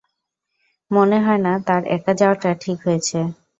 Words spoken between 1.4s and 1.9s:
না তার